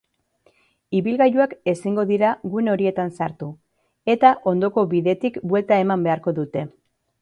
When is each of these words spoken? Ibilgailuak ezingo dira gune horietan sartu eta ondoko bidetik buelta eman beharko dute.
Ibilgailuak 0.99 1.53
ezingo 1.73 2.07
dira 2.13 2.31
gune 2.55 2.73
horietan 2.75 3.13
sartu 3.21 3.53
eta 4.17 4.35
ondoko 4.55 4.89
bidetik 4.97 5.43
buelta 5.53 5.83
eman 5.87 6.11
beharko 6.11 6.41
dute. 6.43 6.71